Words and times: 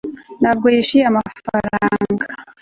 ntabwo 0.41 0.65
yishyuye 0.75 1.03
amafaranga 1.11 2.25